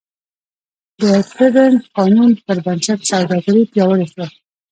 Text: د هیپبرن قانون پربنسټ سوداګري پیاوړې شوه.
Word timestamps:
د 0.99 1.01
هیپبرن 1.15 1.73
قانون 1.97 2.31
پربنسټ 2.45 2.99
سوداګري 3.11 3.63
پیاوړې 3.71 4.07
شوه. 4.13 4.27